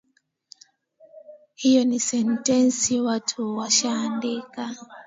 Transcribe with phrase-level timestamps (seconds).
[1.55, 4.75] Hio ni sentensi watu washaandika